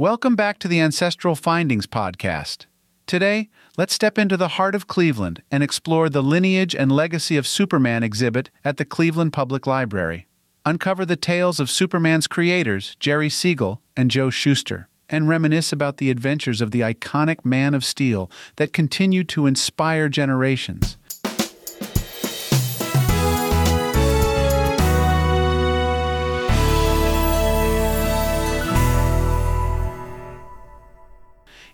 Welcome 0.00 0.36
back 0.36 0.60
to 0.60 0.68
the 0.68 0.78
Ancestral 0.78 1.34
Findings 1.34 1.88
podcast. 1.88 2.66
Today, 3.08 3.48
let's 3.76 3.92
step 3.92 4.16
into 4.16 4.36
the 4.36 4.50
heart 4.50 4.76
of 4.76 4.86
Cleveland 4.86 5.42
and 5.50 5.60
explore 5.60 6.08
the 6.08 6.22
lineage 6.22 6.72
and 6.72 6.92
legacy 6.92 7.36
of 7.36 7.48
Superman 7.48 8.04
exhibit 8.04 8.48
at 8.64 8.76
the 8.76 8.84
Cleveland 8.84 9.32
Public 9.32 9.66
Library. 9.66 10.28
Uncover 10.64 11.04
the 11.04 11.16
tales 11.16 11.58
of 11.58 11.68
Superman's 11.68 12.28
creators, 12.28 12.94
Jerry 13.00 13.28
Siegel 13.28 13.82
and 13.96 14.08
Joe 14.08 14.30
Shuster, 14.30 14.88
and 15.08 15.28
reminisce 15.28 15.72
about 15.72 15.96
the 15.96 16.10
adventures 16.10 16.60
of 16.60 16.70
the 16.70 16.82
iconic 16.82 17.44
Man 17.44 17.74
of 17.74 17.84
Steel 17.84 18.30
that 18.54 18.72
continue 18.72 19.24
to 19.24 19.46
inspire 19.46 20.08
generations. 20.08 20.96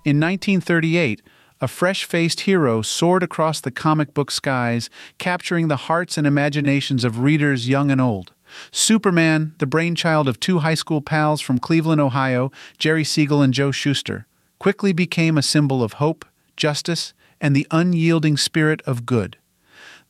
In 0.04 0.20
1938, 0.20 1.22
a 1.62 1.68
fresh 1.68 2.04
faced 2.04 2.40
hero 2.40 2.82
soared 2.82 3.22
across 3.22 3.62
the 3.62 3.70
comic 3.70 4.12
book 4.12 4.30
skies, 4.30 4.90
capturing 5.16 5.68
the 5.68 5.88
hearts 5.88 6.18
and 6.18 6.26
imaginations 6.26 7.04
of 7.04 7.20
readers 7.20 7.70
young 7.70 7.90
and 7.90 8.02
old. 8.02 8.32
Superman, 8.70 9.54
the 9.60 9.66
brainchild 9.66 10.28
of 10.28 10.38
two 10.38 10.58
high 10.58 10.74
school 10.74 11.00
pals 11.00 11.40
from 11.40 11.58
Cleveland, 11.58 12.02
Ohio, 12.02 12.52
Jerry 12.76 13.02
Siegel 13.02 13.40
and 13.40 13.54
Joe 13.54 13.70
Shuster, 13.70 14.26
quickly 14.58 14.92
became 14.92 15.38
a 15.38 15.42
symbol 15.42 15.82
of 15.82 15.94
hope, 15.94 16.26
justice, 16.54 17.14
and 17.40 17.56
the 17.56 17.66
unyielding 17.70 18.36
spirit 18.36 18.82
of 18.82 19.06
good. 19.06 19.38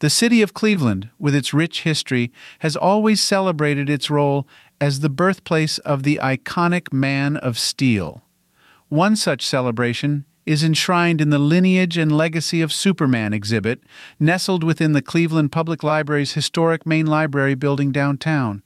The 0.00 0.10
city 0.10 0.42
of 0.42 0.54
Cleveland, 0.54 1.08
with 1.20 1.36
its 1.36 1.54
rich 1.54 1.82
history, 1.82 2.32
has 2.58 2.74
always 2.74 3.22
celebrated 3.22 3.88
its 3.88 4.10
role 4.10 4.48
as 4.80 5.00
the 5.00 5.08
birthplace 5.08 5.78
of 5.78 6.02
the 6.02 6.18
iconic 6.20 6.92
Man 6.92 7.36
of 7.36 7.60
Steel. 7.60 8.24
One 8.94 9.16
such 9.16 9.44
celebration 9.44 10.24
is 10.46 10.62
enshrined 10.62 11.20
in 11.20 11.30
the 11.30 11.38
Lineage 11.40 11.98
and 11.98 12.16
Legacy 12.16 12.60
of 12.60 12.72
Superman 12.72 13.32
exhibit, 13.32 13.82
nestled 14.20 14.62
within 14.62 14.92
the 14.92 15.02
Cleveland 15.02 15.50
Public 15.50 15.82
Library's 15.82 16.34
historic 16.34 16.86
main 16.86 17.04
library 17.04 17.56
building 17.56 17.90
downtown. 17.90 18.62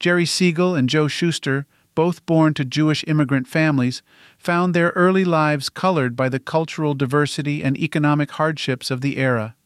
Jerry 0.00 0.24
Siegel 0.24 0.74
and 0.74 0.88
Joe 0.88 1.08
Shuster, 1.08 1.66
both 1.94 2.24
born 2.24 2.54
to 2.54 2.64
Jewish 2.64 3.04
immigrant 3.06 3.48
families, 3.48 4.00
found 4.38 4.72
their 4.72 4.94
early 4.96 5.26
lives 5.26 5.68
colored 5.68 6.16
by 6.16 6.30
the 6.30 6.40
cultural 6.40 6.94
diversity 6.94 7.62
and 7.62 7.76
economic 7.76 8.30
hardships 8.30 8.90
of 8.90 9.02
the 9.02 9.18
era. 9.18 9.56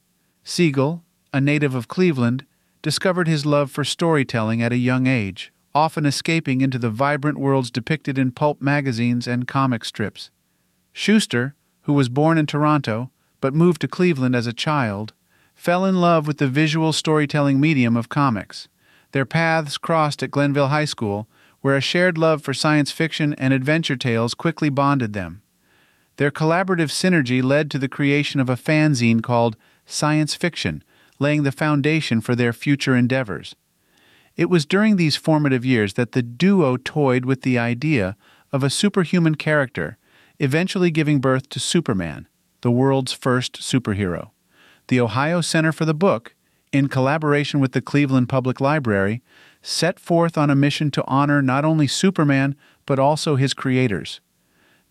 Siegel, 0.42 1.04
a 1.32 1.40
native 1.40 1.76
of 1.76 1.86
Cleveland, 1.86 2.44
discovered 2.82 3.28
his 3.28 3.46
love 3.46 3.70
for 3.70 3.84
storytelling 3.84 4.60
at 4.60 4.72
a 4.72 4.76
young 4.76 5.06
age, 5.06 5.52
often 5.74 6.04
escaping 6.04 6.60
into 6.60 6.78
the 6.78 6.90
vibrant 6.90 7.38
worlds 7.38 7.70
depicted 7.70 8.18
in 8.18 8.32
pulp 8.32 8.60
magazines 8.60 9.26
and 9.26 9.46
comic 9.46 9.84
strips. 9.84 10.30
Shuster, 10.92 11.54
who 11.82 11.92
was 11.92 12.08
born 12.08 12.38
in 12.38 12.46
Toronto 12.46 13.10
but 13.40 13.54
moved 13.54 13.80
to 13.80 13.88
Cleveland 13.88 14.36
as 14.36 14.46
a 14.46 14.52
child, 14.52 15.12
fell 15.54 15.84
in 15.84 16.00
love 16.00 16.26
with 16.26 16.38
the 16.38 16.48
visual 16.48 16.92
storytelling 16.92 17.60
medium 17.60 17.96
of 17.96 18.08
comics. 18.08 18.68
Their 19.12 19.24
paths 19.24 19.78
crossed 19.78 20.22
at 20.22 20.30
Glenville 20.30 20.68
High 20.68 20.84
School, 20.84 21.28
where 21.60 21.76
a 21.76 21.80
shared 21.80 22.16
love 22.16 22.42
for 22.42 22.54
science 22.54 22.90
fiction 22.90 23.34
and 23.34 23.52
adventure 23.52 23.96
tales 23.96 24.34
quickly 24.34 24.68
bonded 24.68 25.12
them. 25.12 25.42
Their 26.16 26.30
collaborative 26.30 26.90
synergy 26.90 27.42
led 27.42 27.70
to 27.70 27.78
the 27.78 27.88
creation 27.88 28.40
of 28.40 28.48
a 28.48 28.56
fanzine 28.56 29.22
called 29.22 29.56
Science 29.86 30.34
Fiction, 30.34 30.84
laying 31.18 31.42
the 31.42 31.52
foundation 31.52 32.20
for 32.20 32.34
their 32.34 32.52
future 32.52 32.96
endeavors. 32.96 33.54
It 34.36 34.48
was 34.48 34.66
during 34.66 34.96
these 34.96 35.16
formative 35.16 35.64
years 35.64 35.94
that 35.94 36.12
the 36.12 36.22
duo 36.22 36.76
toyed 36.76 37.24
with 37.24 37.42
the 37.42 37.58
idea 37.58 38.16
of 38.52 38.62
a 38.62 38.70
superhuman 38.70 39.34
character 39.34 39.98
eventually 40.40 40.90
giving 40.90 41.20
birth 41.20 41.48
to 41.50 41.60
Superman, 41.60 42.26
the 42.62 42.70
world's 42.70 43.12
first 43.12 43.60
superhero. 43.60 44.30
The 44.88 44.98
Ohio 44.98 45.42
Center 45.42 45.70
for 45.70 45.84
the 45.84 45.94
Book, 45.94 46.34
in 46.72 46.88
collaboration 46.88 47.60
with 47.60 47.72
the 47.72 47.82
Cleveland 47.82 48.28
Public 48.28 48.60
Library, 48.60 49.22
set 49.62 50.00
forth 50.00 50.38
on 50.38 50.48
a 50.48 50.56
mission 50.56 50.90
to 50.92 51.04
honor 51.06 51.42
not 51.42 51.64
only 51.64 51.86
Superman, 51.86 52.56
but 52.86 52.98
also 52.98 53.36
his 53.36 53.52
creators. 53.52 54.20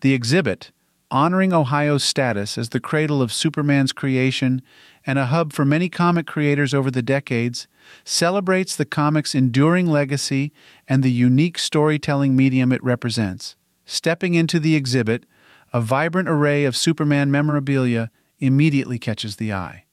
The 0.02 0.14
exhibit, 0.14 0.70
honoring 1.10 1.52
Ohio's 1.52 2.04
status 2.04 2.56
as 2.56 2.68
the 2.68 2.80
cradle 2.80 3.20
of 3.20 3.32
Superman's 3.32 3.92
creation 3.92 4.62
and 5.04 5.18
a 5.18 5.26
hub 5.26 5.52
for 5.52 5.64
many 5.64 5.88
comic 5.88 6.26
creators 6.26 6.72
over 6.72 6.90
the 6.90 7.02
decades, 7.02 7.66
celebrates 8.04 8.76
the 8.76 8.84
comic's 8.84 9.34
enduring 9.34 9.86
legacy 9.86 10.52
and 10.86 11.02
the 11.02 11.10
unique 11.10 11.58
storytelling 11.58 12.36
medium 12.36 12.72
it 12.72 12.82
represents. 12.84 13.56
Stepping 13.84 14.34
into 14.34 14.60
the 14.60 14.76
exhibit, 14.76 15.26
a 15.72 15.80
vibrant 15.80 16.28
array 16.28 16.64
of 16.64 16.76
Superman 16.76 17.30
memorabilia 17.30 18.10
immediately 18.38 18.98
catches 18.98 19.36
the 19.36 19.52
eye. 19.52 19.84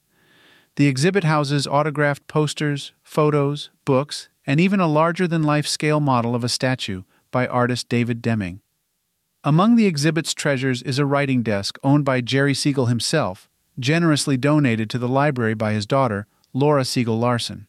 The 0.75 0.87
exhibit 0.87 1.23
houses 1.23 1.65
autographed 1.65 2.27
posters, 2.27 2.93
photos, 3.01 3.71
books, 3.85 4.29
and 4.45 4.59
even 4.59 4.79
a 4.79 4.87
larger 4.87 5.27
than 5.27 5.43
life 5.43 5.67
scale 5.67 5.99
model 5.99 6.35
of 6.35 6.43
a 6.43 6.49
statue 6.49 7.03
by 7.31 7.47
artist 7.47 7.89
David 7.89 8.21
Deming. 8.21 8.61
Among 9.47 9.77
the 9.77 9.85
exhibit's 9.85 10.33
treasures 10.33 10.83
is 10.83 10.99
a 10.99 11.05
writing 11.05 11.41
desk 11.41 11.79
owned 11.81 12.03
by 12.03 12.19
Jerry 12.19 12.53
Siegel 12.53 12.87
himself, 12.87 13.49
generously 13.79 14.35
donated 14.35 14.89
to 14.89 14.97
the 14.97 15.07
library 15.07 15.53
by 15.53 15.71
his 15.71 15.85
daughter, 15.85 16.27
Laura 16.51 16.83
Siegel 16.83 17.17
Larson. 17.17 17.65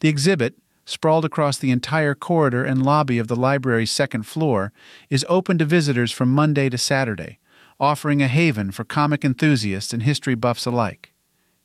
The 0.00 0.08
exhibit, 0.08 0.56
sprawled 0.84 1.24
across 1.24 1.56
the 1.56 1.70
entire 1.70 2.16
corridor 2.16 2.64
and 2.64 2.82
lobby 2.82 3.18
of 3.18 3.28
the 3.28 3.36
library's 3.36 3.92
second 3.92 4.24
floor, 4.24 4.72
is 5.08 5.24
open 5.28 5.56
to 5.58 5.64
visitors 5.64 6.10
from 6.10 6.34
Monday 6.34 6.68
to 6.68 6.76
Saturday, 6.76 7.38
offering 7.78 8.20
a 8.20 8.26
haven 8.26 8.72
for 8.72 8.82
comic 8.82 9.24
enthusiasts 9.24 9.92
and 9.92 10.02
history 10.02 10.34
buffs 10.34 10.66
alike. 10.66 11.12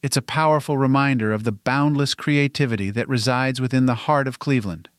It's 0.04 0.16
a 0.16 0.22
powerful 0.22 0.78
reminder 0.78 1.34
of 1.34 1.44
the 1.44 1.52
boundless 1.52 2.14
creativity 2.14 2.92
that 2.92 3.10
resides 3.10 3.60
within 3.60 3.88
the 3.88 3.96
heart 4.06 4.28
of 4.28 4.38
Cleveland. 4.38 4.90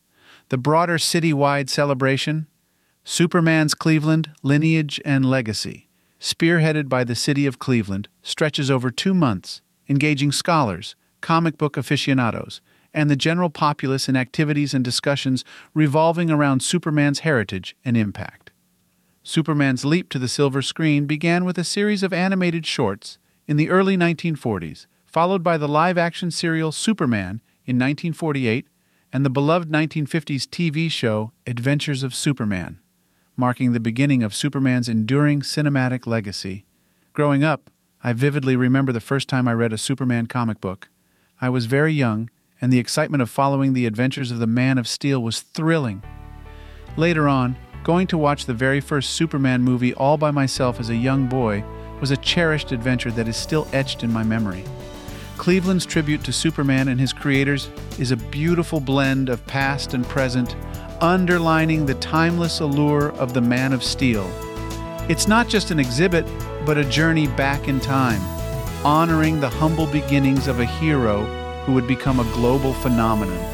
The 0.48 0.58
broader 0.58 0.98
citywide 0.98 1.70
celebration, 1.70 2.48
Superman's 3.06 3.74
Cleveland 3.74 4.30
Lineage 4.42 4.98
and 5.04 5.26
Legacy, 5.26 5.88
spearheaded 6.18 6.88
by 6.88 7.04
the 7.04 7.14
City 7.14 7.44
of 7.44 7.58
Cleveland, 7.58 8.08
stretches 8.22 8.70
over 8.70 8.90
two 8.90 9.12
months, 9.12 9.60
engaging 9.90 10.32
scholars, 10.32 10.96
comic 11.20 11.58
book 11.58 11.76
aficionados, 11.76 12.62
and 12.94 13.10
the 13.10 13.16
general 13.16 13.50
populace 13.50 14.08
in 14.08 14.16
activities 14.16 14.72
and 14.72 14.82
discussions 14.82 15.44
revolving 15.74 16.30
around 16.30 16.62
Superman's 16.62 17.20
heritage 17.20 17.76
and 17.84 17.94
impact. 17.94 18.52
Superman's 19.22 19.84
leap 19.84 20.08
to 20.08 20.18
the 20.18 20.26
silver 20.26 20.62
screen 20.62 21.04
began 21.04 21.44
with 21.44 21.58
a 21.58 21.64
series 21.64 22.02
of 22.02 22.14
animated 22.14 22.64
shorts 22.64 23.18
in 23.46 23.58
the 23.58 23.68
early 23.68 23.98
1940s, 23.98 24.86
followed 25.04 25.42
by 25.42 25.58
the 25.58 25.68
live 25.68 25.98
action 25.98 26.30
serial 26.30 26.72
Superman 26.72 27.42
in 27.66 27.76
1948 27.76 28.66
and 29.12 29.26
the 29.26 29.30
beloved 29.30 29.70
1950s 29.70 30.46
TV 30.46 30.90
show 30.90 31.32
Adventures 31.46 32.02
of 32.02 32.14
Superman, 32.14 32.80
marking 33.36 33.72
the 33.72 33.80
beginning 33.80 34.22
of 34.22 34.34
Superman's 34.34 34.88
enduring 34.88 35.40
cinematic 35.40 36.06
legacy. 36.06 36.64
Growing 37.12 37.42
up, 37.44 37.70
I 38.02 38.12
vividly 38.12 38.56
remember 38.56 38.92
the 38.92 39.00
first 39.00 39.28
time 39.28 39.48
I 39.48 39.54
read 39.54 39.72
a 39.72 39.78
Superman 39.78 40.26
comic 40.26 40.60
book. 40.60 40.88
I 41.40 41.48
was 41.48 41.66
very 41.66 41.92
young 41.92 42.30
and 42.60 42.72
the 42.72 42.78
excitement 42.78 43.22
of 43.22 43.30
following 43.30 43.72
the 43.72 43.86
adventures 43.86 44.30
of 44.30 44.38
the 44.38 44.46
Man 44.46 44.78
of 44.78 44.88
Steel 44.88 45.22
was 45.22 45.40
thrilling. 45.40 46.02
Later 46.96 47.28
on, 47.28 47.56
going 47.82 48.06
to 48.06 48.18
watch 48.18 48.46
the 48.46 48.54
very 48.54 48.80
first 48.80 49.10
Superman 49.10 49.62
movie 49.62 49.92
all 49.94 50.16
by 50.16 50.30
myself 50.30 50.80
as 50.80 50.88
a 50.88 50.96
young 50.96 51.26
boy 51.28 51.64
was 52.00 52.10
a 52.10 52.16
cherished 52.16 52.72
adventure 52.72 53.10
that 53.10 53.28
is 53.28 53.36
still 53.36 53.68
etched 53.72 54.02
in 54.02 54.12
my 54.12 54.22
memory. 54.22 54.64
Cleveland's 55.36 55.84
tribute 55.84 56.24
to 56.24 56.32
Superman 56.32 56.88
and 56.88 57.00
his 57.00 57.12
creators 57.12 57.68
is 57.98 58.12
a 58.12 58.16
beautiful 58.16 58.80
blend 58.80 59.28
of 59.28 59.44
past 59.46 59.92
and 59.92 60.06
present, 60.06 60.56
underlining 61.00 61.86
the 61.86 61.94
timeless 61.94 62.60
allure 62.60 63.10
of 63.12 63.34
the 63.34 63.40
Man 63.40 63.72
of 63.72 63.82
Steel. 63.82 64.30
It's 65.08 65.28
not 65.28 65.48
just 65.48 65.70
an 65.70 65.78
exhibit, 65.78 66.26
but 66.64 66.78
a 66.78 66.84
journey 66.84 67.26
back 67.26 67.68
in 67.68 67.80
time, 67.80 68.20
honoring 68.84 69.40
the 69.40 69.48
humble 69.48 69.86
beginnings 69.86 70.48
of 70.48 70.60
a 70.60 70.64
hero 70.64 71.24
who 71.64 71.72
would 71.72 71.86
become 71.86 72.20
a 72.20 72.32
global 72.32 72.72
phenomenon. 72.72 73.50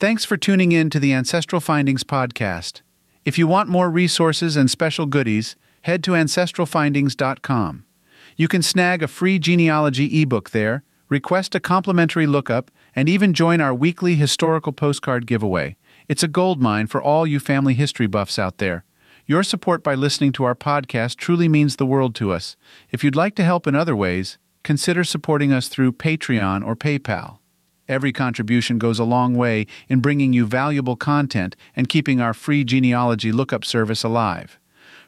Thanks 0.00 0.24
for 0.24 0.36
tuning 0.36 0.72
in 0.72 0.90
to 0.90 1.00
the 1.00 1.14
Ancestral 1.14 1.60
Findings 1.60 2.04
podcast. 2.04 2.82
If 3.24 3.38
you 3.38 3.46
want 3.46 3.70
more 3.70 3.88
resources 3.88 4.56
and 4.56 4.70
special 4.70 5.06
goodies, 5.06 5.56
head 5.82 6.04
to 6.04 6.10
ancestralfindings.com. 6.10 7.84
You 8.36 8.48
can 8.48 8.62
snag 8.62 9.02
a 9.02 9.08
free 9.08 9.38
genealogy 9.38 10.20
ebook 10.20 10.50
there, 10.50 10.82
request 11.14 11.54
a 11.54 11.60
complimentary 11.60 12.26
lookup, 12.26 12.72
and 12.96 13.08
even 13.08 13.32
join 13.32 13.60
our 13.60 13.72
weekly 13.72 14.16
historical 14.16 14.72
postcard 14.72 15.28
giveaway. 15.28 15.76
It's 16.08 16.24
a 16.24 16.34
goldmine 16.40 16.88
for 16.88 17.00
all 17.00 17.24
you 17.24 17.38
family 17.38 17.74
history 17.74 18.08
buffs 18.08 18.36
out 18.36 18.58
there. 18.58 18.84
Your 19.24 19.44
support 19.44 19.84
by 19.84 19.94
listening 19.94 20.32
to 20.32 20.42
our 20.42 20.56
podcast 20.56 21.14
truly 21.14 21.48
means 21.48 21.76
the 21.76 21.86
world 21.86 22.16
to 22.16 22.32
us. 22.32 22.56
If 22.90 23.04
you'd 23.04 23.14
like 23.14 23.36
to 23.36 23.44
help 23.44 23.68
in 23.68 23.76
other 23.76 23.94
ways, 23.94 24.38
consider 24.64 25.04
supporting 25.04 25.52
us 25.52 25.68
through 25.68 25.92
Patreon 25.92 26.66
or 26.66 26.74
PayPal. 26.74 27.38
Every 27.86 28.12
contribution 28.12 28.78
goes 28.78 28.98
a 28.98 29.04
long 29.04 29.36
way 29.36 29.68
in 29.88 30.00
bringing 30.00 30.32
you 30.32 30.46
valuable 30.46 30.96
content 30.96 31.54
and 31.76 31.88
keeping 31.88 32.20
our 32.20 32.34
free 32.34 32.64
genealogy 32.64 33.30
lookup 33.30 33.64
service 33.64 34.02
alive. 34.02 34.58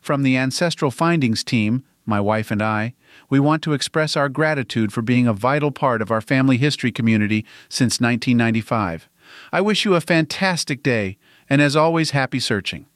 From 0.01 0.23
the 0.23 0.37
Ancestral 0.37 0.93
Findings 0.93 1.43
team, 1.43 1.83
my 2.07 2.21
wife 2.21 2.51
and 2.51 2.63
I, 2.63 2.95
we 3.29 3.41
want 3.41 3.63
to 3.65 3.73
express 3.73 4.17
our 4.17 4.29
gratitude 4.29 4.93
for 4.93 5.03
being 5.03 5.27
a 5.27 5.33
vital 5.33 5.71
part 5.71 6.01
of 6.01 6.11
our 6.11 6.21
family 6.21 6.57
history 6.57 6.93
community 6.93 7.45
since 7.69 8.01
1995. 8.01 9.09
I 9.53 9.61
wish 9.61 9.85
you 9.85 9.95
a 9.95 10.01
fantastic 10.01 10.83
day, 10.83 11.19
and 11.51 11.61
as 11.61 11.77
always, 11.77 12.11
happy 12.11 12.41
searching. 12.41 12.87